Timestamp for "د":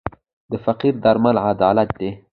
0.51-0.53